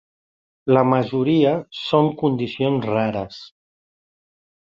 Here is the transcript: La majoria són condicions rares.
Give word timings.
La 0.75 0.81
majoria 0.93 1.51
són 1.81 2.09
condicions 2.21 2.89
rares. 2.93 3.37